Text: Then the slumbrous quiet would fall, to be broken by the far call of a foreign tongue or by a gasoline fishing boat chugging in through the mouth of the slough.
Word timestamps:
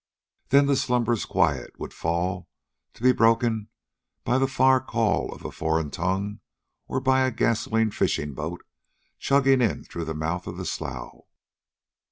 Then 0.49 0.65
the 0.65 0.75
slumbrous 0.75 1.25
quiet 1.25 1.75
would 1.79 1.93
fall, 1.93 2.49
to 2.95 3.03
be 3.03 3.11
broken 3.11 3.67
by 4.23 4.39
the 4.39 4.47
far 4.47 4.81
call 4.83 5.31
of 5.31 5.45
a 5.45 5.51
foreign 5.51 5.91
tongue 5.91 6.39
or 6.87 6.99
by 6.99 7.21
a 7.21 7.29
gasoline 7.29 7.91
fishing 7.91 8.33
boat 8.33 8.63
chugging 9.19 9.61
in 9.61 9.83
through 9.83 10.05
the 10.05 10.15
mouth 10.15 10.47
of 10.47 10.57
the 10.57 10.65
slough. 10.65 11.17